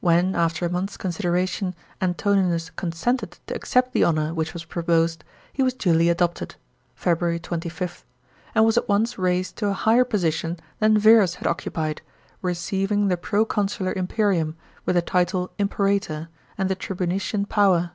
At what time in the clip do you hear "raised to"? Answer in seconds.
9.18-9.68